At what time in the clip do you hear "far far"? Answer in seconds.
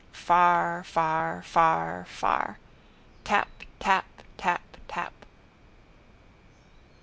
0.13-1.43, 0.83-2.05, 1.45-2.57